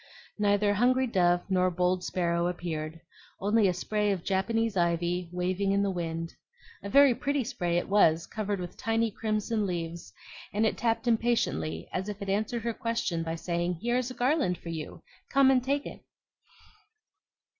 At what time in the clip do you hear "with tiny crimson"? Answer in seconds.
8.59-9.67